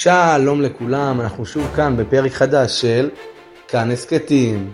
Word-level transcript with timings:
שלום 0.00 0.62
לכולם, 0.62 1.20
אנחנו 1.20 1.46
שוב 1.46 1.66
כאן 1.76 1.96
בפרק 1.96 2.32
חדש 2.32 2.80
של 2.80 3.10
כאן 3.68 3.90
הסכתים. 3.90 4.70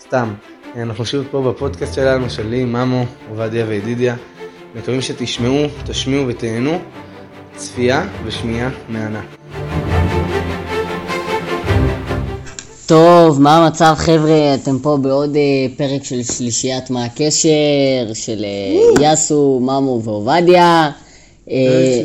סתם, 0.00 0.34
אנחנו 0.76 1.04
שוב 1.06 1.24
פה 1.30 1.42
בפודקאסט 1.52 1.94
שלנו, 1.94 2.30
שלי, 2.30 2.64
ממו, 2.64 3.04
עובדיה 3.30 3.64
וידידיה. 3.68 4.16
מקווים 4.74 5.00
שתשמעו, 5.00 5.62
תשמיעו 5.86 6.26
ותהנו. 6.28 6.78
צפייה 7.56 8.06
ושמיעה 8.24 8.70
מהנה. 8.88 9.20
טוב, 12.86 13.42
מה 13.42 13.56
המצב 13.56 13.94
חבר'ה? 13.96 14.54
אתם 14.54 14.78
פה 14.78 14.96
בעוד 15.02 15.36
אה, 15.36 15.40
פרק 15.76 16.04
של 16.04 16.22
שלישיית 16.22 16.90
מה 16.90 17.04
הקשר, 17.04 17.48
של 18.14 18.44
אה, 18.44 19.02
יאסו, 19.02 19.60
ממו 19.62 20.00
ועובדיה. 20.04 20.90
אה, 21.50 22.00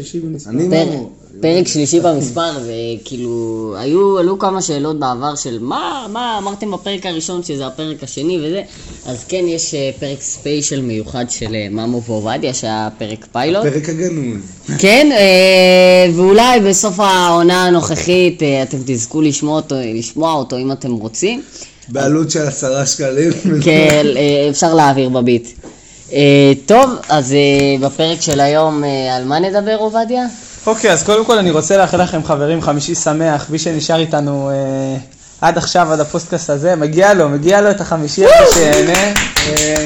אני 0.47 0.69
פר- 0.69 0.85
ממו. 0.85 1.22
פרק 1.44 1.68
שלישי 1.68 2.00
במספר, 2.00 2.52
וכאילו, 2.64 3.75
היו, 3.78 4.18
עלו 4.18 4.39
כמה 4.39 4.61
שאלות 4.61 5.00
בעבר 5.00 5.36
של 5.36 5.57
מה, 5.61 6.07
מה 6.10 6.38
אמרתם 6.38 6.71
בפרק 6.71 7.06
הראשון 7.06 7.43
שזה 7.43 7.68
הפרק 7.68 8.04
השני 8.04 8.38
וזה, 8.43 8.61
אז 9.06 9.24
כן, 9.24 9.46
יש 9.48 9.74
אה, 9.74 9.89
פרק 10.00 10.21
ספיישל 10.21 10.82
מיוחד 10.82 11.25
של 11.29 11.56
אה, 11.56 11.68
ממו 11.71 12.04
ועובדיה, 12.04 12.54
שהיה 12.54 12.89
פרק 12.98 13.28
פיילוט. 13.32 13.64
פרק 13.64 13.89
הגנוז. 13.89 14.37
כן, 14.78 15.10
אה, 15.11 16.11
ואולי 16.15 16.60
בסוף 16.60 17.00
העונה 17.00 17.65
הנוכחית 17.65 18.43
אתם 18.64 18.78
תזכו 18.86 19.21
לשמוע 19.21 19.56
אותו, 19.56 19.75
לשמוע 19.96 20.34
אותו 20.34 20.57
אם 20.57 20.71
אתם 20.71 20.92
רוצים. 20.92 21.42
בעלות 21.89 22.32
של 22.32 22.48
עשרה 22.48 22.86
שקלים. 22.86 23.32
כן, 23.64 24.06
אפשר 24.50 24.73
להעביר 24.73 25.10
בביט. 25.10 25.48
טוב, 26.65 26.89
אז 27.10 27.36
בפרק 27.82 28.21
של 28.21 28.39
היום, 28.39 28.84
על 29.12 29.25
מה 29.25 29.39
נדבר 29.39 29.75
עובדיה? 29.75 30.25
אוקיי, 30.65 30.91
אז 30.91 31.03
קודם 31.03 31.25
כל 31.25 31.37
אני 31.37 31.51
רוצה 31.51 31.77
לאחל 31.77 32.02
לכם 32.03 32.23
חברים 32.23 32.61
חמישי 32.61 32.95
שמח, 32.95 33.45
מי 33.49 33.59
שנשאר 33.59 33.99
איתנו 33.99 34.49
אה, 34.49 34.97
עד 35.41 35.58
עכשיו, 35.58 35.94
עד 35.94 36.00
הפודקאסט 36.00 36.50
הזה, 36.50 36.75
מגיע 36.75 37.14
לו, 37.14 37.30
מגיע 37.30 37.61
לו 37.61 37.72
את 37.72 37.81
החמישי 37.81 38.25
הזה 38.25 38.53
שיהנה. 38.53 39.14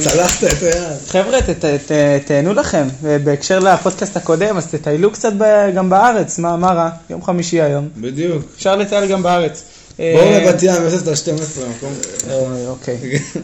צלחת 0.04 0.44
את 0.44 0.64
היד. 0.64 0.84
חבר'ה, 1.10 1.42
ת- 1.42 1.50
ת- 1.50 1.66
ת- 1.66 1.92
תהנו 2.26 2.54
לכם, 2.54 2.88
ובהקשר 3.02 3.60
לפודקאסט 3.60 4.18
הקודם, 4.18 4.58
אז 4.58 4.68
תטיילו 4.68 5.12
קצת 5.12 5.34
ב- 5.38 5.70
גם 5.76 5.90
בארץ, 5.90 6.40
מה 6.40 6.56
מה 6.58 6.72
רע? 6.72 6.90
יום 7.10 7.24
חמישי 7.24 7.62
היום. 7.62 7.88
בדיוק. 7.98 8.44
אפשר 8.58 8.76
לטייל 8.76 9.06
גם 9.06 9.24
בארץ. 9.24 9.64
בואו 10.00 10.10
אה, 10.24 10.40
לבת 10.40 10.64
ים, 10.64 10.74
יש 10.88 11.02
את 11.02 11.08
ה-12 11.08 11.42
מקום. 11.70 11.94
אה, 12.30 12.36
אוקיי, 12.68 12.98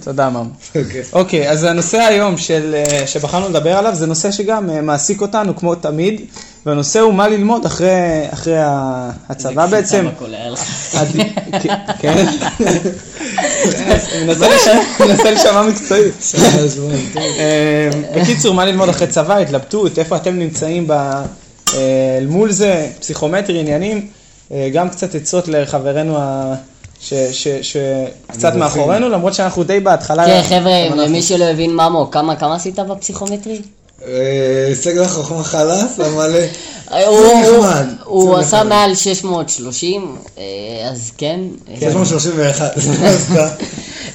תודה 0.04 0.30
מם. 0.30 0.50
אוקיי. 0.76 1.02
אוקיי, 1.14 1.50
אז 1.50 1.64
הנושא 1.64 1.98
היום 1.98 2.38
של, 2.38 2.76
אה, 2.76 3.08
שבחרנו 3.08 3.50
לדבר 3.50 3.78
עליו 3.78 3.96
זה 3.96 4.06
נושא 4.06 4.32
שגם 4.32 4.86
מעסיק 4.86 5.22
אותנו 5.22 5.56
כמו 5.56 5.76
תמיד, 5.76 6.22
והנושא 6.66 7.00
הוא 7.00 7.14
מה 7.14 7.28
ללמוד 7.28 7.66
אחרי, 7.66 7.90
הצבא 9.30 9.66
בעצם. 9.66 10.06
כן. 12.02 12.26
מנסה 14.26 14.48
להישמע- 14.50 15.06
מנסה 15.06 15.31
להישמע 15.31 15.62
מקצועי. 15.64 16.02
אה, 17.18 17.90
בקיצור, 18.16 18.54
מה 18.54 18.66
ללמוד 18.66 18.90
אחרי 18.90 19.08
צבא, 19.08 19.38
התלבטות, 19.38 20.00
איפה 20.00 20.16
אתם 20.16 20.40
נמצאים 20.40 20.88
ב- 20.88 21.22
אל 22.20 22.26
מול 22.28 22.52
זה, 22.52 22.88
פסיכומטרי, 23.00 23.59
עניינים, 23.59 24.08
גם 24.73 24.90
קצת 24.90 25.16
עצות 25.16 25.48
לחברינו 25.48 26.18
ה- 26.18 26.56
ש- 27.00 27.14
ש- 27.32 27.48
שקצת 28.28 28.56
מאחורינו, 28.56 29.09
למרות 29.09 29.34
שאנחנו 29.34 29.64
די 29.64 29.80
בהתחלה. 29.80 30.26
כן, 30.26 30.42
חבר'ה, 30.50 31.06
למי 31.06 31.22
שלא 31.22 31.46
הבין 31.46 31.72
ממו, 31.73 32.12
כמה 32.12 32.36
כמה 32.36 32.56
עשית 32.56 32.80
בפסיכומטרי? 32.80 33.62
הישג 34.68 34.98
לך 34.98 35.12
חוכמה 35.12 35.44
חלאס, 35.44 36.00
אבל 36.00 36.36
אה, 36.92 37.08
הוא- 37.08 37.18
הוא- 37.18 37.66
נחמד. 37.66 37.86
הוא 38.04 38.36
זה 38.36 38.42
עשה. 38.42 38.64
מעל 38.64 38.96
630, 38.96 40.16
אה, 40.38 40.44
אז 40.92 41.12
כן. 41.18 41.40
אה, 41.72 41.76
631. 41.80 42.72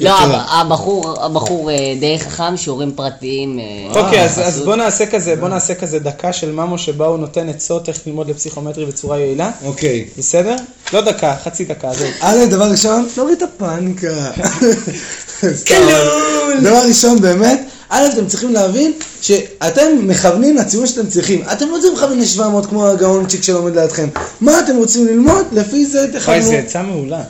לא, 0.00 0.10
הב- 0.20 0.40
הבחור, 0.48 1.24
הבחור 1.24 1.70
אה, 1.70 1.76
די 2.00 2.18
חכם, 2.18 2.56
שיעורים 2.56 2.92
פרטיים. 2.96 3.58
אה, 3.58 4.00
אוקיי, 4.00 4.24
אז, 4.24 4.60
בוא 4.64 4.76
נעשה 4.76 5.06
כזה, 5.06 5.36
בוא 5.36 5.48
נעשה 5.48 5.74
כזה 5.74 5.98
דקה 5.98 6.32
של 6.32 6.52
ממו 6.52 6.78
שבה 6.78 7.06
הוא 7.06 7.18
נותן 7.18 7.48
עצות 7.48 7.88
איך 7.88 8.00
ללמוד 8.06 8.30
לפסיכומטרי 8.30 8.86
בצורה 8.86 9.18
יעילה, 9.18 9.50
אוקיי. 9.64 10.04
בסדר? 10.18 10.56
לא 10.92 11.00
דקה, 11.00 11.34
חצי 11.44 11.64
דקה, 11.64 11.92
זהו. 11.94 12.08
א', 12.20 12.44
דבר 12.50 12.70
ראשון, 12.70 13.08
תוריד 13.14 13.36
את 13.36 13.42
הפאניקה. 13.42 14.30
קלול! 15.66 16.60
דבר 16.62 16.82
ראשון, 16.88 17.20
באמת, 17.20 17.60
א', 17.88 18.06
אתם 18.14 18.26
צריכים 18.26 18.52
להבין 18.52 18.92
שאתם 19.22 19.86
מכוונים 20.00 20.56
לציון 20.56 20.86
שאתם 20.86 21.06
צריכים. 21.06 21.42
אתם 21.52 21.66
לא 21.68 21.78
צריכים 21.82 21.96
לכוון 21.98 22.18
ל-700 22.20 22.68
כמו 22.68 22.86
הגאונצ'יק 22.86 23.42
שלומד 23.42 23.78
לידכם. 23.78 24.08
מה 24.40 24.60
אתם 24.60 24.76
רוצים 24.76 25.06
ללמוד? 25.06 25.46
לפי 25.52 25.86
זה 25.86 25.98
וואי, 25.98 26.20
תכוונו. 26.20 26.42
זה 26.42 26.58
עצה 26.58 26.82
מעולה. 26.82 27.22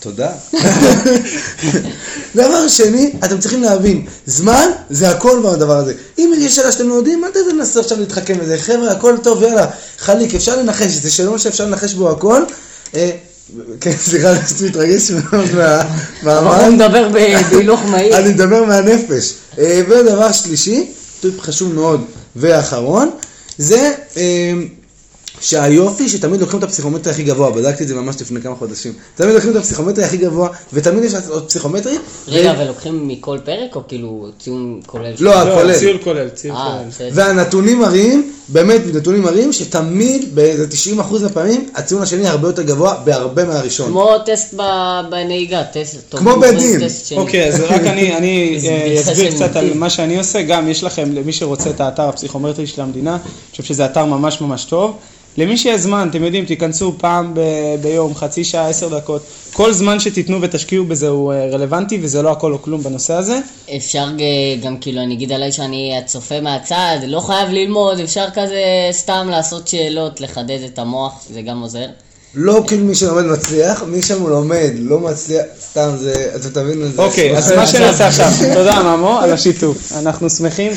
תודה. 0.00 0.30
דבר 2.36 2.68
שני, 2.68 3.12
אתם 3.24 3.38
צריכים 3.40 3.62
להבין, 3.62 4.06
זמן 4.26 4.66
זה 4.90 5.10
הכל 5.10 5.42
בדבר 5.44 5.76
הזה. 5.76 5.92
אם 6.18 6.32
יש 6.38 6.56
שאלה 6.56 6.72
שאתם 6.72 6.88
לא 6.88 6.94
יודעים, 6.94 7.24
אל 7.24 7.30
תנסו 7.50 7.80
עכשיו 7.80 8.00
להתחכם 8.00 8.38
בזה. 8.38 8.58
חבר'ה, 8.58 8.90
הכל 8.92 9.16
טוב, 9.22 9.42
יאללה, 9.42 9.66
חליק, 9.98 10.34
אפשר 10.34 10.56
לנחש, 10.56 10.86
זה 10.90 11.10
שאלון 11.10 11.38
שאפשר 11.38 11.66
לנחש 11.66 11.94
בו 11.94 12.10
הכל. 12.10 12.42
אה, 12.94 13.10
כן, 13.80 13.92
סליחה, 14.06 14.30
אני 14.30 14.38
קצת 14.40 14.60
מתרגש 14.60 15.10
מאוד 15.10 15.54
מה- 15.54 15.82
הבחור 16.22 16.42
מהאמן. 16.44 16.74
מדבר 16.74 17.08
בהילוך 17.08 17.80
מהיר. 17.86 18.16
אני 18.18 18.28
מדבר 18.28 18.64
מהנפש. 18.64 19.32
אה, 19.58 19.82
ודבר 19.88 20.32
שלישי, 20.32 20.86
חשוב 21.40 21.74
מאוד 21.74 22.04
ואחרון, 22.36 23.10
זה 23.58 23.92
אה, 24.16 24.52
שהיופי 25.40 26.08
שתמיד 26.08 26.40
לוקחים 26.40 26.58
את 26.58 26.64
הפסיכומטרי 26.64 27.12
הכי 27.12 27.22
גבוה, 27.22 27.50
בדקתי 27.50 27.82
את 27.82 27.88
זה 27.88 27.94
ממש 27.94 28.16
לפני 28.20 28.40
כמה 28.40 28.54
חודשים. 28.54 28.92
תמיד 29.14 29.34
לוקחים 29.34 29.50
את 29.50 29.56
הפסיכומטרי 29.56 30.04
הכי 30.04 30.16
גבוה, 30.16 30.48
ותמיד 30.72 31.04
יש 31.04 31.14
עוד 31.28 31.48
פסיכומטרי. 31.48 31.96
רגע, 32.28 32.54
ו- 32.58 32.64
מלוקחים 32.64 33.08
מכל 33.08 33.38
פרק, 33.44 33.76
או 33.76 33.80
כאילו 33.88 34.28
ציון 34.38 34.80
כולל? 34.86 35.12
לא, 35.20 35.64
לא. 35.64 35.74
ציול 35.78 35.98
כולל, 36.04 36.28
ציול 36.28 36.56
אה, 36.56 36.82
כולל. 36.98 37.10
והנתונים 37.12 37.80
מראים, 37.80 38.32
באמת 38.48 38.80
נתונים 38.94 39.22
מראים, 39.22 39.52
שתמיד, 39.52 40.34
באיזה 40.34 40.66
90% 40.96 41.22
מהפעמים, 41.22 41.68
הציון 41.74 42.02
השני 42.02 42.28
הרבה 42.28 42.48
יותר 42.48 42.62
גבוה 42.62 42.94
בהרבה 43.04 43.44
מהראשון. 43.44 43.86
כמו 43.86 44.18
טסט 44.26 44.54
ב- 44.56 45.00
בנהיגה, 45.10 45.62
טסט... 45.72 46.14
כמו 46.14 46.32
טוב, 46.32 46.40
בית 46.40 46.58
דין. 46.58 46.84
טסט 46.86 47.06
שני. 47.06 47.18
אוקיי, 47.18 47.48
אז 47.48 47.60
רק 47.60 47.80
אני, 47.80 48.12
אה, 48.68 49.00
אסביר 49.00 49.30
קצת 49.34 49.56
על. 49.56 49.74
מה 49.74 49.90
שאני 49.90 50.18
עושה, 50.18 50.42
גם 50.42 50.68
יש 50.68 50.84
לכם, 50.84 51.12
למי 51.12 51.32
שרוצה 51.32 51.70
את 51.70 51.80
האתר 51.80 52.08
הפסיכומטרי 52.08 52.66
של 52.66 52.82
המדינה, 52.82 53.14
אני 53.14 53.20
חושב 53.50 53.62
שזה 53.62 53.84
אתר 53.84 54.04
ממש 54.04 54.40
ממש 54.40 54.64
טוב. 54.64 54.96
למי 55.38 55.56
שיש 55.56 55.80
זמן, 55.80 56.08
אתם 56.10 56.24
יודעים, 56.24 56.44
תיכנסו 56.44 56.94
פעם 56.98 57.34
ב- 57.34 57.74
ביום, 57.82 58.14
חצי 58.14 58.44
שעה, 58.44 58.68
עשר 58.68 58.98
דקות. 58.98 59.22
כל 59.52 59.72
זמן 59.72 60.00
שתיתנו 60.00 60.40
ותשקיעו 60.42 60.84
בזה 60.84 61.08
הוא 61.08 61.32
אה, 61.32 61.46
רלוונטי, 61.52 61.98
וזה 62.02 62.22
לא 62.22 62.30
הכל 62.30 62.52
או 62.52 62.62
כלום 62.62 62.82
בנושא 62.82 63.14
הזה. 63.14 63.38
אפשר 63.76 64.06
גם 64.62 64.76
כאילו, 64.76 65.02
אני 65.02 65.14
אגיד 65.14 65.32
עליי 65.32 65.52
שאני 65.52 65.98
הצופה 65.98 66.40
מהצד, 66.40 66.98
לא 67.06 67.20
חייב 67.20 67.48
ללמוד, 67.50 68.00
אפשר 68.00 68.26
כזה 68.34 68.62
סתם 68.92 69.26
לעשות 69.30 69.68
שאלות, 69.68 70.20
לחדד 70.20 70.58
את 70.64 70.78
המוח, 70.78 71.24
זה 71.30 71.42
גם 71.42 71.60
עוזר. 71.62 71.86
לא 72.34 72.64
כאילו 72.66 72.84
מי 72.84 72.94
שלומד 72.94 73.24
מצליח, 73.24 73.82
מי 73.82 74.02
שם 74.02 74.26
לומד 74.26 74.70
לא 74.78 75.00
מצליח, 75.00 75.42
סתם 75.60 75.90
זה, 75.96 76.32
אתה 76.36 76.50
תבין 76.50 76.82
את 76.82 76.94
זה. 76.94 77.02
אוקיי, 77.02 77.36
אז 77.36 77.52
מה 77.52 77.66
שנעשה 77.66 78.06
עכשיו, 78.06 78.26
תודה 78.54 78.82
ממו 78.82 79.18
על 79.18 79.32
השיתוף. 79.32 79.92
אנחנו 79.96 80.30
שמחים 80.30 80.72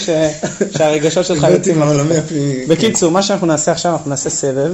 שהרגשות 0.77 1.25
שלך 1.25 1.47
יוצאים. 1.51 1.81
הפנימי. 1.81 2.65
בקיצור, 2.65 3.11
מה 3.11 3.21
שאנחנו 3.21 3.47
נעשה 3.47 3.71
עכשיו, 3.71 3.93
אנחנו 3.93 4.09
נעשה 4.09 4.29
סבב, 4.29 4.73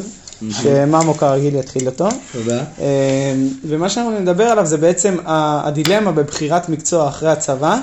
שממו 0.51 1.13
כרגיל 1.13 1.55
יתחיל 1.55 1.85
אותו. 1.85 2.09
תודה. 2.31 2.63
אה, 2.81 3.33
ומה 3.67 3.89
שאנחנו 3.89 4.19
נדבר 4.19 4.43
עליו 4.43 4.65
זה 4.65 4.77
בעצם 4.77 5.17
הדילמה 5.25 6.11
בבחירת 6.11 6.69
מקצוע 6.69 7.07
אחרי 7.07 7.31
הצבא, 7.31 7.77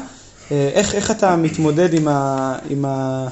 אה, 0.52 0.70
איך, 0.72 1.10
אתה 1.10 1.36
מתמודד 1.36 1.94
עם, 1.94 2.08
ה, 2.08 3.28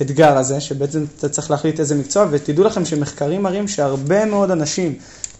האתגר 0.00 0.38
הזה, 0.38 0.60
שבעצם 0.60 1.04
אתה 1.18 1.28
צריך 1.28 1.50
להחליט 1.50 1.80
איזה 1.80 1.94
מקצוע, 1.94 2.26
ותדעו 2.30 2.64
לכם 2.64 2.84
שמחקרים 2.84 3.42
מראים 3.42 3.68
שהרבה 3.68 4.24
מאוד 4.24 4.50
אנשים 4.50 4.94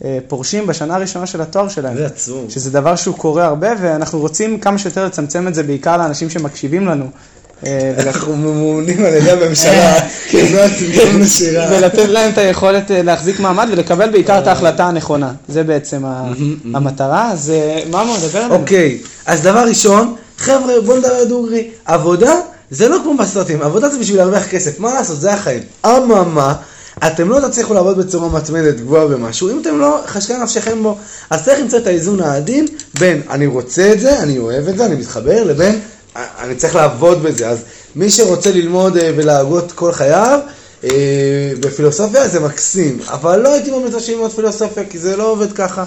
אה, 0.05 0.19
פורשים 0.29 0.67
בשנה 0.67 0.95
הראשונה 0.97 1.27
של 1.27 1.41
התואר 1.41 1.69
שלהם. 1.69 1.97
זה 1.97 2.07
עצוב. 2.07 2.51
שזה 2.51 2.71
דבר 2.71 2.97
שהוא 2.97 3.17
קורה 3.17 3.45
הרבה, 3.45 3.69
ואנחנו 3.81 4.19
רוצים 4.19 4.61
כמה 4.61 4.79
שיותר 4.79 5.07
לצמצם 5.07 5.49
את 5.49 5.55
זה 5.55 5.63
בעיקר 5.63 5.97
לאנשים 5.97 6.31
שמקשיבים 6.31 6.87
לנו. 6.87 7.07
אה, 7.67 7.93
אנחנו 7.99 8.37
ממונים 8.37 9.05
על 9.05 9.15
ידי 9.15 9.31
הממשלה, 9.31 9.95
כי 10.31 10.47
זה 10.47 10.65
הצמצום 10.65 11.21
נשירה. 11.21 11.67
ולתת 11.71 12.09
להם 12.09 12.33
את 12.33 12.39
היכולת 12.39 12.91
אה, 12.91 13.03
להחזיק 13.03 13.41
מעמד 13.41 13.69
ולקבל 13.73 14.11
בעיקר 14.11 14.39
את 14.39 14.47
ההחלטה 14.47 14.87
הנכונה. 14.87 15.33
זה 15.49 15.63
בעצם 15.65 16.03
המטרה, 16.75 17.33
אז 17.33 17.51
אה, 17.51 17.83
ממו, 17.89 18.17
דבר 18.29 18.41
אלינו. 18.41 18.55
אוקיי, 18.55 18.99
אז 19.27 19.43
דבר 19.43 19.65
ראשון, 19.69 20.15
חבר'ה, 20.39 20.81
בואו 20.85 20.99
נדבר 20.99 21.25
דוגרי. 21.29 21.71
עבודה 21.85 22.35
זה 22.71 22.89
לא 22.89 22.99
כמו 23.03 23.17
בסרטים, 23.17 23.63
עבודה 23.63 23.89
זה 23.89 23.99
בשביל 23.99 24.19
להרוויח 24.19 24.47
כסף, 24.47 24.81
מה 24.81 24.95
לעשות, 24.95 25.21
זה 25.21 25.33
החיים. 25.33 25.63
אממה, 25.87 26.55
אתם 27.07 27.29
לא 27.29 27.49
תצליחו 27.49 27.75
לעבוד 27.75 27.99
בצורה 27.99 28.29
מתמדת 28.29 28.81
גבוהה 28.81 29.07
במשהו, 29.07 29.51
אם 29.51 29.61
אתם 29.63 29.79
לא 29.79 30.01
חשקה 30.07 30.39
נפשכם 30.39 30.83
בו, 30.83 30.99
אז 31.31 31.45
צריך 31.45 31.61
למצוא 31.61 31.79
את 31.79 31.87
האיזון 31.87 32.21
העדין 32.21 32.67
בין 32.99 33.23
אני 33.31 33.47
רוצה 33.47 33.93
את 33.93 34.01
זה, 34.01 34.19
אני 34.19 34.39
אוהב 34.39 34.69
את 34.69 34.77
זה, 34.77 34.87
אני 34.87 34.95
מתחבר, 34.95 35.45
לבין 35.45 35.81
אני 36.17 36.55
צריך 36.55 36.75
לעבוד 36.75 37.23
בזה. 37.23 37.49
אז 37.49 37.59
מי 37.97 38.11
שרוצה 38.11 38.51
ללמוד 38.51 38.97
אה, 38.97 39.13
ולהגות 39.17 39.73
כל 39.73 39.93
חייו, 39.93 40.41
אה, 40.85 40.89
בפילוסופיה 41.61 42.29
זה 42.29 42.41
מקסים, 42.41 42.99
אבל 43.07 43.41
לא 43.41 43.53
הייתי 43.53 43.71
ממליץ 43.71 44.09
ללמוד 44.09 44.33
פילוסופיה, 44.33 44.85
כי 44.91 44.99
זה 44.99 45.17
לא 45.17 45.31
עובד 45.31 45.53
ככה. 45.53 45.85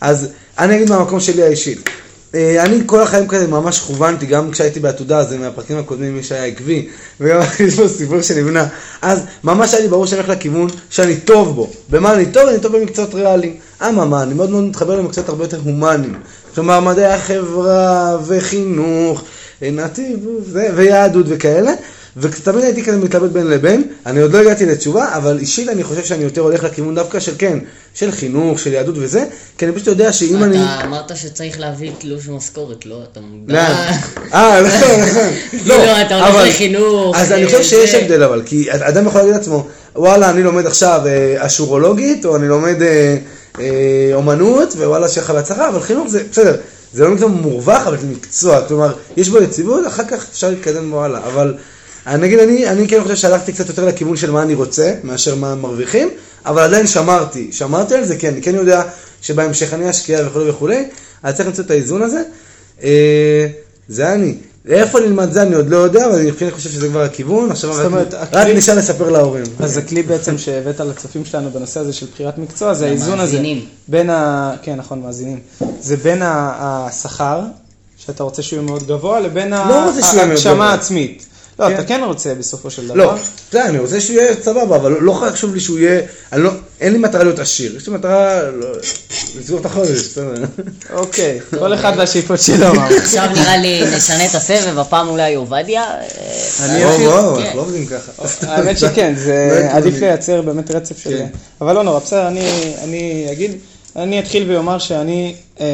אז 0.00 0.28
אני 0.58 0.76
אגיד 0.76 0.90
מהמקום 0.90 1.20
שלי 1.20 1.42
האישית. 1.42 1.88
אה, 2.34 2.62
אני 2.64 2.80
כל 2.86 3.00
החיים 3.00 3.28
כזה 3.28 3.46
ממש 3.46 3.78
כוונתי, 3.78 4.26
גם 4.26 4.50
כשהייתי 4.50 4.80
בעתודה, 4.80 5.24
זה 5.24 5.38
מהפרקים 5.38 5.78
הקודמים, 5.78 6.16
מי 6.16 6.22
שהיה 6.22 6.44
עקבי, 6.44 6.88
וגם 7.20 7.40
יש 7.66 7.76
פה 7.76 7.88
סיפור 7.88 8.22
שנבנה. 8.22 8.66
אז 9.02 9.20
ממש 9.44 9.74
היה 9.74 9.82
לי 9.82 9.88
ברור 9.88 10.06
שאני 10.06 10.20
הולך 10.20 10.36
לכיוון 10.36 10.68
שאני 10.90 11.16
טוב 11.16 11.54
בו. 11.54 11.70
במה 11.90 12.14
אני 12.14 12.26
טוב? 12.26 12.48
אני 12.48 12.60
טוב 12.60 12.76
במקצועות 12.76 13.14
ריאליים. 13.14 13.56
אממה, 13.88 14.22
אני 14.22 14.34
מאוד 14.34 14.50
מאוד 14.50 14.64
מתחבר 14.64 14.96
למקצועות 14.98 15.28
הרבה 15.28 15.44
יותר 15.44 15.58
הומניים. 15.64 16.14
כלומר, 16.54 16.80
מדעי 16.80 17.12
החברה, 17.12 18.18
וחינוך, 18.26 19.22
אה, 19.62 19.70
נתיב, 19.70 20.18
ויהדות 20.52 21.26
וכאלה. 21.28 21.72
ותמיד 22.16 22.64
הייתי 22.64 22.84
כזה 22.84 22.96
מתלבט 22.96 23.30
בין 23.30 23.46
לבין, 23.46 23.84
אני 24.06 24.20
עוד 24.20 24.32
לא 24.32 24.38
הגעתי 24.38 24.66
לתשובה, 24.66 25.16
אבל 25.16 25.38
אישית 25.38 25.68
אני 25.68 25.84
חושב 25.84 26.04
שאני 26.04 26.24
יותר 26.24 26.40
הולך 26.40 26.64
לכיוון 26.64 26.94
דווקא 26.94 27.20
של 27.20 27.32
כן, 27.38 27.58
של 27.94 28.12
חינוך, 28.12 28.58
של 28.58 28.72
יהדות 28.72 28.94
וזה, 28.98 29.24
כי 29.58 29.64
אני 29.64 29.74
פשוט 29.74 29.86
יודע 29.86 30.12
שאם 30.12 30.44
אני... 30.44 30.56
אתה 30.56 30.84
אמרת 30.84 31.16
שצריך 31.16 31.60
להביא 31.60 31.90
תלוש 31.98 32.28
משכורת, 32.28 32.86
לא? 32.86 33.00
אתה 33.12 33.20
מודע? 33.20 33.54
לאן? 33.54 33.92
אה, 34.34 34.62
נכון, 34.62 35.00
נכון. 35.00 35.30
כאילו, 35.50 35.74
אתה 36.06 36.26
הולך 36.26 36.48
לחינוך, 36.48 37.16
אז 37.16 37.32
אני 37.32 37.42
אה, 37.42 37.46
חושב 37.46 37.62
שיש. 37.62 37.94
הבדל 37.94 38.22
אבל, 38.22 38.42
כי 38.46 38.66
אדם 38.70 39.06
יכול 39.06 39.20
להגיד 39.20 39.34
לעצמו, 39.34 39.66
וואלה, 39.96 40.30
אני 40.30 40.42
לומד 40.42 40.66
עכשיו 40.66 41.00
אה, 41.06 41.46
אשורולוגית, 41.46 42.24
או 42.24 42.36
אני 42.36 42.48
לומד 42.48 42.76
אומנות, 44.14 44.72
ווואלה, 44.72 45.08
שיהיה 45.08 45.24
לך 45.24 45.30
בהצלחה, 45.30 45.68
אבל 45.68 45.80
חינוך 45.80 46.08
זה, 46.08 46.22
בסדר, 46.30 46.56
זה 46.92 47.04
לא 47.04 47.10
מקצוע 47.10 47.28
מורווח, 47.28 47.86
אבל 47.86 47.98
זה 47.98 48.06
מקצוע, 48.06 48.68
כלומר, 48.68 48.92
יש 49.16 49.28
בו 49.28 49.38
יציבות, 49.38 49.86
אחר 49.86 50.04
כך 50.04 50.26
אפשר 50.32 50.50
להתקדם 50.50 50.90
בו 50.90 51.04
הלאה, 51.04 51.20
אבל 51.26 51.54
נגיד, 52.06 52.38
אני, 52.38 52.68
אני 52.68 52.88
כן 52.88 53.02
חושב 53.02 53.16
שהלכתי 53.16 53.52
קצת 53.52 53.68
יותר 53.68 53.84
לכיוון 53.86 54.16
של 54.16 54.30
מה 54.30 54.42
אני 54.42 54.54
רוצה, 54.54 54.94
מאשר 55.04 55.34
מה 55.34 55.54
מרוויחים, 55.54 56.10
אבל 56.46 56.62
עדיין 56.62 56.86
שמרתי, 56.86 57.48
שמרתי 57.52 57.94
על 57.94 58.04
זה, 58.04 58.16
כן, 58.16 58.28
אני 58.32 58.42
כן 58.42 58.54
יודע 58.54 58.82
שבהמשך 59.22 59.74
אני 59.74 59.90
אשקיע 59.90 60.20
וכולי 60.26 60.50
וכולי, 60.50 60.84
אז 61.22 61.34
צריך 61.34 61.48
למצוא 61.48 61.64
את 61.64 61.70
האיזון 61.70 62.02
הזה. 62.02 62.22
אה, 62.82 63.46
זה 63.88 64.12
אני. 64.12 64.34
איפה 64.68 65.00
נלמד 65.00 65.32
זה 65.32 65.42
אני 65.42 65.54
עוד 65.54 65.68
לא 65.70 65.76
יודע, 65.76 66.06
אבל 66.06 66.18
אני 66.18 66.32
כן 66.32 66.50
חושב 66.50 66.70
שזה 66.70 66.88
כבר 66.88 67.02
הכיוון, 67.02 67.50
עכשיו 67.50 67.72
זאת 67.72 67.80
רק- 67.80 67.86
אומרת, 67.86 68.14
רק 68.14 68.28
הכלי- 68.34 68.54
נשאר 68.54 68.74
לספר 68.74 69.10
להורים. 69.10 69.44
אז 69.60 69.76
הכלי 69.78 70.02
בעצם 70.02 70.38
שהבאת 70.38 70.80
לצופים 70.80 71.24
שלנו 71.24 71.50
בנושא 71.50 71.80
הזה 71.80 71.92
של 71.92 72.06
בחירת 72.14 72.38
מקצוע, 72.38 72.74
זה 72.74 72.86
האיזון 72.86 73.08
הזה. 73.08 73.16
למאזינים. 73.16 73.64
בין 73.88 74.10
ה... 74.10 74.52
כן, 74.62 74.74
נכון, 74.76 75.00
מאזינים. 75.02 75.38
זה 75.80 75.96
בין 75.96 76.22
השכר, 76.24 77.40
שאתה 77.96 78.22
רוצה 78.22 78.42
שהוא 78.42 78.56
יהיה 78.56 78.66
מאוד 78.66 78.86
גבוה, 78.86 79.20
לבין 79.20 79.50
לא 79.50 79.56
ההגשמה. 80.18 80.70
העצמית. 80.70 81.26
לא, 81.58 81.68
כן. 81.68 81.74
אתה 81.74 81.84
כן 81.84 82.00
רוצה 82.04 82.34
בסופו 82.34 82.70
של 82.70 82.84
דבר. 82.86 82.94
לא, 82.94 83.14
אתה 83.14 83.20
יודע, 83.58 83.68
אני 83.68 83.78
רוצה 83.78 84.00
שהוא 84.00 84.16
יהיה 84.20 84.34
סבבה, 84.42 84.76
אבל 84.76 84.92
לא 85.00 85.12
חשוב 85.12 85.54
לי 85.54 85.60
שהוא 85.60 85.78
יהיה, 85.78 86.00
אני 86.32 86.42
לא, 86.42 86.50
אין 86.80 86.92
לי 86.92 86.98
מטרה 86.98 87.22
להיות 87.24 87.38
עשיר, 87.38 87.76
יש 87.76 87.88
לי 87.88 87.94
מטרה 87.94 88.42
לא- 88.50 88.68
לסגור 89.38 89.60
את 89.60 89.66
החודש, 89.66 89.90
בסדר. 89.90 90.34
אוקיי, 90.92 91.40
כל 91.58 91.74
אחד 91.74 91.92
והשאיפות 91.96 92.40
שלו. 92.42 92.66
עכשיו 92.98 93.26
נראה 93.34 93.56
לי 93.56 93.82
נשנה 93.96 94.26
את 94.26 94.34
הסבב, 94.34 94.78
הפעם 94.78 95.08
אולי 95.08 95.34
עובדיה. 95.34 95.82
אה, 95.82 96.00
אני 96.64 96.84
וואו, 97.06 97.36
כן. 97.36 97.42
אנחנו 97.42 97.56
לא 97.56 97.62
עובדים 97.62 97.86
ככה. 97.86 98.12
האמת 98.52 98.78
שכן, 98.78 99.12
לא 99.16 99.20
זה 99.20 99.68
עדיף. 99.72 100.00
לייצר 100.00 100.42
באמת 100.42 100.70
רצף 100.70 100.98
של... 100.98 101.10
כן. 101.18 101.26
אבל 101.60 101.72
לא 101.74 101.82
נורא, 101.82 101.98
בסדר, 101.98 102.28
אני- 102.28 102.74
אני 102.82 103.28
אגיד, 103.32 103.52
אני 103.96 104.18
אתחיל 104.20 104.50
ואומר 104.52 104.78
שאני 104.78 105.34
אה, 105.60 105.66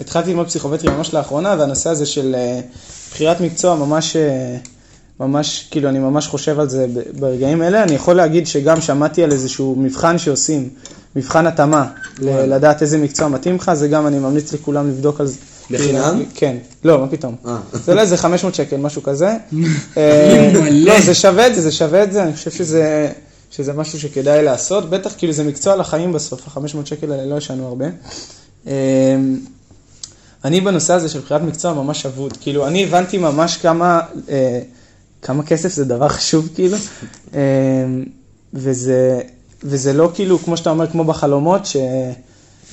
התחלתי 0.00 0.30
ללמוד 0.30 0.46
פסיכומטרי 0.46 0.90
ממש 0.90 1.14
לאחרונה, 1.14 1.56
והנושא 1.58 1.90
הזה 1.90 2.06
של 2.06 2.34
אה, 2.38 2.60
בחירת 3.12 3.40
מקצוע 3.40 3.74
ממש, 3.74 4.16
אה, 4.16 4.56
ממש, 5.20 5.68
כאילו, 5.70 5.88
אני 5.88 5.98
ממש 5.98 6.26
חושב 6.26 6.60
על 6.60 6.68
זה 6.68 6.86
ברגעים 7.18 7.62
אלה. 7.62 7.82
אני 7.82 7.94
יכול 7.94 8.16
להגיד 8.16 8.46
שגם 8.46 8.80
שמעתי 8.80 9.24
על 9.24 9.32
איזשהו 9.32 9.76
מבחן 9.78 10.18
שעושים, 10.18 10.68
מבחן 11.16 11.46
התאמה, 11.46 11.86
לדעת 12.22 12.82
איזה 12.82 12.98
מקצוע 12.98 13.28
מתאים 13.28 13.56
לך, 13.56 13.74
זה 13.74 13.88
גם 13.88 14.06
אני 14.06 14.18
ממליץ 14.18 14.52
לכולם 14.52 14.88
לבדוק 14.88 15.20
על 15.20 15.26
זה. 15.26 15.36
בחינם? 15.70 16.22
כן, 16.34 16.56
לא, 16.84 16.98
מה 16.98 17.08
פתאום. 17.08 17.34
אה. 17.46 17.58
זה 17.72 17.92
עולה 17.92 18.02
איזה 18.02 18.16
500 18.16 18.54
שקל, 18.54 18.76
משהו 18.76 19.02
כזה. 19.02 19.28
אה, 19.96 20.52
לא, 20.70 21.00
זה 21.00 21.14
שווה 21.14 21.46
את 21.46 21.54
זה, 21.54 21.60
זה 21.60 21.72
שווה 21.72 22.02
את 22.02 22.12
זה, 22.12 22.22
אני 22.22 22.34
חושב 22.34 22.50
שזה, 22.50 23.12
שזה 23.50 23.72
משהו 23.72 24.00
שכדאי 24.00 24.42
לעשות, 24.42 24.90
בטח 24.90 25.12
כאילו 25.18 25.32
זה 25.32 25.44
מקצוע 25.44 25.76
לחיים 25.76 26.12
בסוף, 26.12 26.40
ה-500 26.48 26.76
שקל 26.84 27.12
האלה 27.12 27.26
לא 27.26 27.36
ישנו 27.36 27.66
הרבה. 27.66 27.86
אה, 28.66 28.72
אני 30.44 30.60
בנושא 30.60 30.94
הזה 30.94 31.08
של 31.08 31.20
בחירת 31.20 31.42
מקצוע 31.42 31.72
ממש 31.72 32.06
אבוד, 32.06 32.36
כאילו 32.40 32.66
אני 32.66 32.84
הבנתי 32.84 33.18
ממש 33.18 33.56
כמה, 33.56 34.00
כמה 35.24 35.42
כסף 35.42 35.72
זה 35.72 35.84
דבר 35.84 36.08
חשוב 36.08 36.48
כאילו, 36.54 36.76
אה, 37.34 37.40
וזה, 38.54 39.20
וזה 39.62 39.92
לא 39.92 40.10
כאילו, 40.14 40.38
כמו 40.38 40.56
שאתה 40.56 40.70
אומר, 40.70 40.86
כמו 40.86 41.04
בחלומות, 41.04 41.66
ש... 41.66 41.76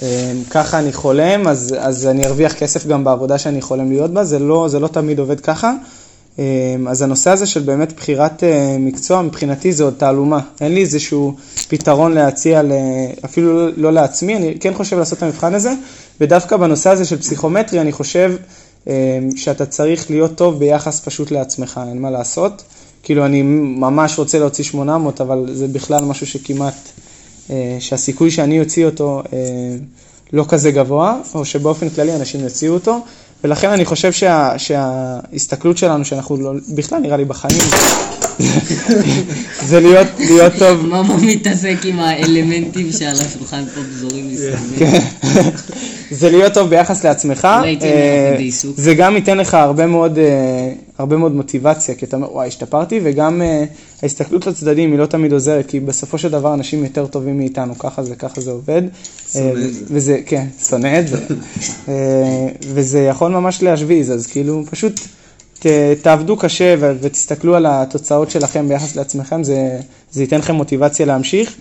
אה, 0.02 0.32
ככה 0.50 0.80
אני 0.80 0.94
חולם, 0.94 1.48
אז, 1.48 1.76
אז 1.80 2.08
אני 2.08 2.26
ארוויח 2.26 2.54
כסף 2.54 2.88
גם 2.88 3.04
בעבודה 3.04 3.38
שאני 3.38 3.62
חולם 3.62 3.92
להיות 3.92 4.12
בה, 4.12 4.24
זה 4.24 4.40
לא, 4.40 4.68
זה 4.70 4.80
לא 4.80 4.88
תמיד 4.88 5.20
עובד 5.20 5.40
ככה. 5.40 5.74
אה, 6.40 6.76
אז 6.88 7.02
הנושא 7.02 7.30
הזה 7.30 7.46
של 7.46 7.60
באמת 7.60 7.94
בחירת 7.94 8.44
אה, 8.44 8.78
מקצוע, 8.80 9.22
מבחינתי 9.22 9.72
זה 9.74 9.84
עוד 9.84 9.94
תעלומה. 9.98 10.40
אין 10.62 10.74
לי 10.74 10.82
איזשהו 10.82 11.36
פתרון 11.68 12.14
להציע, 12.14 12.62
אפילו 13.26 13.54
לא- 13.54 13.72
לא 13.78 13.94
לעצמי, 13.94 14.36
אני 14.36 14.58
כן 14.60 14.74
חושב 14.74 14.98
לעשות 15.00 15.18
את 15.18 15.24
המבחן 15.24 15.54
הזה, 15.54 15.74
ודווקא 16.22 16.58
בנושא 16.58 16.90
הזה 16.90 17.06
של 17.06 17.20
פסיכומטרי, 17.20 17.82
אני 17.82 17.92
חושב 17.92 18.36
שאתה 19.36 19.66
צריך 19.66 20.10
להיות 20.10 20.36
טוב 20.36 20.60
ביחס 20.60 21.00
פשוט 21.00 21.32
לעצמך, 21.32 21.82
אין 21.90 22.02
מה 22.02 22.10
לעשות. 22.10 22.64
כאילו, 23.04 23.26
אני 23.26 23.42
ממש 23.42 24.20
רוצה 24.20 24.40
להוציא 24.40 24.64
800, 24.64 25.22
אבל 25.22 25.50
זה 25.54 25.68
בכלל 25.68 26.06
משהו 26.06 26.28
שכמעט... 26.28 26.92
אה, 27.52 27.78
שהסיכוי 27.80 28.32
שאני 28.32 28.60
אוציא 28.60 28.86
אותו 28.86 29.24
אה, 29.34 29.38
לא 30.34 30.46
כזה 30.50 30.72
גבוה, 30.72 31.18
או 31.34 31.46
שבאופן 31.46 31.90
כללי 31.90 32.16
אנשים 32.16 32.40
יוציאו 32.40 32.74
אותו, 32.74 33.00
ולכן 33.44 33.70
אני 33.70 33.86
חושב 33.86 34.12
שה, 34.12 34.54
שההסתכלות 34.58 35.78
שלנו, 35.78 36.06
שאנחנו 36.06 36.38
לא, 36.38 36.54
בכלל 36.76 37.00
נראה 37.00 37.18
לי 37.18 37.26
בחיים, 37.26 37.60
זה 39.70 39.80
להיות, 39.80 40.08
להיות 40.20 40.54
טוב, 40.60 40.86
מה 40.86 41.04
מתעסק 41.22 41.78
עם 41.84 42.00
האלמנטים 42.00 42.92
שעל 42.92 43.16
השולחן 43.16 43.64
פה 43.76 43.82
פזורים 43.94 44.32
מסביב? 44.32 44.90
זה 46.12 46.30
להיות 46.30 46.54
טוב 46.54 46.70
ביחס 46.70 47.06
לעצמך, 47.06 47.48
תהיה 47.80 47.92
אה. 47.92 48.38
זה 48.76 48.94
גם 48.94 49.16
ייתן 49.16 49.38
לך 49.38 49.54
הרבה 49.54 49.88
מאוד, 49.88 50.18
אה, 50.18 50.72
הרבה 50.98 51.18
מאוד 51.18 51.36
מוטיבציה, 51.36 51.96
כי 51.96 52.06
אתה 52.06 52.16
אומר, 52.16 52.34
וואי, 52.34 52.48
השתפרתי, 52.48 53.00
וגם 53.04 53.42
אה, 53.42 53.64
ההסתכלות 54.04 54.48
לצדדים 54.48 54.92
היא 54.92 55.00
לא 55.00 55.06
תמיד 55.06 55.34
עוזרת, 55.34 55.68
כי 55.68 55.80
בסופו 55.80 56.18
של 56.18 56.30
דבר 56.30 56.54
אנשים 56.54 56.84
יותר 56.84 57.08
טובים 57.08 57.38
מאיתנו, 57.38 57.78
ככה 57.78 58.04
זה, 58.04 58.16
ככה 58.16 58.42
זה 58.42 58.52
עובד. 58.52 58.82
שונא 59.34 59.46
אה, 59.46 59.66
את 59.66 59.74
זה. 59.74 59.86
וזה, 59.88 60.20
כן, 60.26 60.46
שונא 60.70 61.00
את 61.00 61.08
זה. 61.08 61.18
וזה 62.74 63.00
יכול 63.00 63.32
ממש 63.32 63.64
להשוויז, 63.64 64.12
אז 64.12 64.28
כאילו, 64.28 64.64
פשוט 64.72 65.00
ת, 65.60 65.66
תעבדו 66.02 66.38
קשה 66.38 66.76
ו- 66.80 66.96
ותסתכלו 67.02 67.56
על 67.56 67.66
התוצאות 67.70 68.32
שלכם 68.32 68.68
ביחס 68.68 68.96
לעצמכם, 68.96 69.44
זה, 69.44 69.80
זה 70.12 70.24
ייתן 70.24 70.38
לכם 70.38 70.56
מוטיבציה 70.56 71.06
להמשיך, 71.06 71.56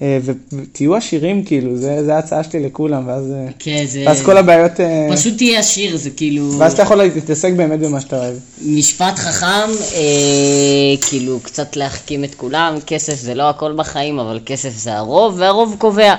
ותהיו 0.00 0.96
עשירים, 0.96 1.44
כאילו, 1.44 1.76
זה, 1.76 2.04
זה 2.04 2.14
ההצעה 2.14 2.44
שלי 2.44 2.60
לכולם, 2.60 3.08
ואז, 3.08 3.32
אה, 3.32 3.46
כן, 3.58 3.84
זה... 3.86 4.02
ואז 4.06 4.22
כל 4.22 4.36
הבעיות, 4.36 4.80
אה, 4.80 5.08
פשוט 5.12 5.36
תהיה 5.36 5.58
עשיר, 5.58 5.96
זה 5.96 6.10
כאילו... 6.10 6.52
ואז 6.58 6.72
אתה 6.72 6.82
יכול 6.82 6.96
להתעסק 6.96 7.52
באמת 7.52 7.80
במה 7.80 8.00
שאתה 8.00 8.18
אוהב. 8.18 8.34
משפט 8.66 9.16
חכם, 9.16 9.70
אה, 9.94 11.06
כאילו 11.08 11.40
קצת 11.42 11.76
להחכים 11.76 12.24
את 12.24 12.34
כולם, 12.34 12.74
כסף 12.86 13.14
זה 13.14 13.34
לא 13.34 13.48
הכל 13.48 13.72
בחיים, 13.76 14.18
אבל 14.18 14.40
כסף 14.46 14.76
זה 14.76 14.96
הרוב, 14.96 15.34
והרוב 15.38 15.76
קובע. 15.78 16.14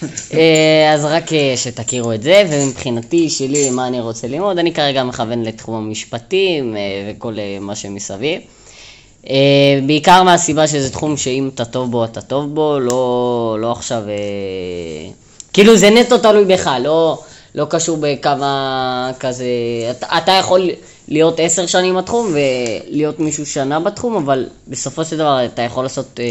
אה, 0.34 0.92
אז 0.94 1.04
רק 1.04 1.32
אה, 1.32 1.54
שתכירו 1.56 2.12
את 2.12 2.22
זה, 2.22 2.42
ומבחינתי, 2.50 3.30
שלי, 3.30 3.70
מה 3.70 3.86
אני 3.86 4.00
רוצה 4.00 4.28
ללמוד, 4.28 4.58
אני 4.58 4.72
כרגע 4.74 5.04
מכוון 5.04 5.42
לתחום 5.42 5.74
המשפטים 5.74 6.76
אה, 6.76 6.80
וכל 7.10 7.38
אה, 7.38 7.58
מה 7.60 7.74
שמסביב. 7.74 8.40
אה, 9.28 9.80
בעיקר 9.86 10.22
מהסיבה 10.22 10.66
שזה 10.66 10.90
תחום 10.90 11.16
שאם 11.16 11.50
אתה 11.54 11.64
טוב 11.64 11.90
בו, 11.90 12.04
אתה 12.04 12.20
טוב 12.20 12.54
בו, 12.54 12.78
לא, 12.80 13.56
לא 13.60 13.72
עכשיו... 13.72 14.02
אה, 14.08 15.10
כאילו 15.52 15.76
זה 15.76 15.90
נטו 15.90 16.18
תלוי 16.18 16.44
בך, 16.44 16.70
לא, 16.80 17.22
לא 17.54 17.66
קשור 17.70 17.98
בכמה 18.00 19.10
כזה... 19.20 19.44
אתה, 19.90 20.06
אתה 20.18 20.32
יכול 20.32 20.70
להיות 21.08 21.40
עשר 21.40 21.66
שנים 21.66 21.96
בתחום 21.96 22.32
ולהיות 22.32 23.20
מישהו 23.20 23.46
שנה 23.46 23.80
בתחום, 23.80 24.16
אבל 24.16 24.46
בסופו 24.68 25.04
של 25.04 25.16
דבר 25.16 25.44
אתה 25.44 25.62
יכול 25.62 25.84
לעשות... 25.84 26.20
אה, 26.20 26.24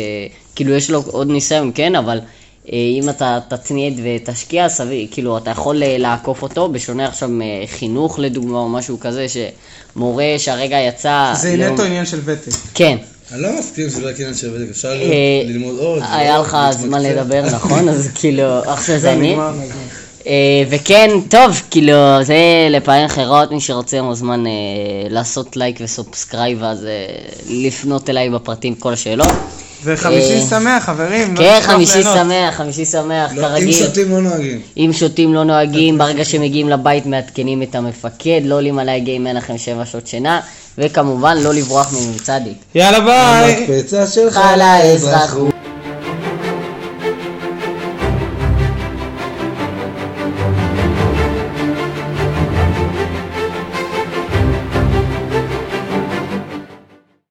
כאילו 0.55 0.73
יש 0.73 0.89
לו 0.89 1.03
עוד 1.11 1.27
ניסיון, 1.27 1.71
כן, 1.75 1.95
אבל... 1.95 2.19
אה, 2.67 2.77
אם 2.77 3.09
אתה 3.09 3.39
תתמיד 3.47 3.99
ותשקיע, 4.03 4.69
סביר, 4.69 5.07
כאילו, 5.11 5.37
אתה 5.37 5.51
יכול 5.51 5.83
אה, 5.83 5.97
לעקוף 5.97 6.41
אותו, 6.41 6.69
בשונה 6.69 7.07
עכשיו 7.07 7.29
מחינוך 7.31 8.19
לדוגמה, 8.19 8.57
או 8.57 8.69
משהו 8.69 8.99
כזה, 8.99 9.25
שמורה 9.29 10.25
שהרגע 10.37 10.77
יצא... 10.77 11.33
זה 11.35 11.57
לא- 11.57 11.69
נטו 11.69 11.83
עניין 11.83 12.05
של 12.05 12.19
ותק. 12.25 12.51
כן. 12.73 12.97
אני 13.33 13.41
לא 13.41 13.49
מסכים 13.59 13.89
שזה 13.89 14.01
לא 14.01 14.09
עניין 14.09 14.33
של 14.33 14.55
ותק, 14.55 14.71
אפשר 14.71 14.91
אה, 14.91 15.41
ללמוד 15.45 15.79
עוד. 15.79 16.03
היה 16.11 16.33
ועוד, 16.33 16.45
לך. 16.45 16.57
זמן 16.71 17.03
לדבר, 17.03 17.45
נכון? 17.45 17.89
אז 17.89 18.09
כאילו, 18.19 18.43
עכשיו 18.65 18.97
זה 18.97 19.13
אני. 19.13 19.35
וכן, 20.69 21.09
טוב, 21.29 21.61
כאילו, 21.71 21.93
זה 22.23 22.37
לפעמים 22.69 23.05
אחרות, 23.05 23.51
מי 23.51 23.61
שרוצה 23.61 24.01
מוזמן 24.01 24.43
לעשות 25.09 25.57
לייק 25.57 25.77
ו 25.81 25.89
subscribe, 25.89 26.63
אז 26.63 26.87
לפנות 27.49 28.09
אליי 28.09 28.29
בפרטים 28.29 28.75
כל 28.75 28.93
השאלות. 28.93 29.27
וחמישי 29.83 30.35
אה, 30.35 30.41
שמח, 30.49 30.83
חברים. 30.85 31.35
לא 31.35 31.39
כן, 31.39 31.59
חמישי. 31.61 32.03
שמח, 32.03 32.55
חמישי 32.55 32.85
שמח, 32.85 33.31
לא, 33.35 33.41
אם 33.41 33.47
כרגיל. 33.47 33.73
שותים 33.73 34.11
לא 34.11 34.21
נוהגים. 34.21 34.61
אם 34.77 34.89
שותים 34.93 35.33
לא 35.33 35.43
נוהגים, 35.43 35.97
ברגע 35.97 36.25
שמגיעים 36.25 36.69
לבית 36.69 37.05
מעדכנים 37.05 37.61
את 37.61 37.75
המפקד, 37.75 38.41
לא 38.43 38.55
עולים 38.55 38.79
עליי 38.79 38.99
גיא 38.99 39.17
אם 39.17 39.27
אין 39.27 39.35
לכם 39.35 39.57
שבע 39.57 39.85
שעות 39.85 40.07
שינה, 40.07 40.39
וכמובן 40.77 41.37
לא 41.37 41.53
לברוח 41.53 41.93
ממ"צ. 41.93 42.29
יאללה 42.75 42.99
ביי. 42.99 43.55
המקפצה 43.55 44.07
שלך 44.07 44.33
חלה 44.33 44.79
לאזרחות. 44.83 45.19
אזרחות. 45.19 45.58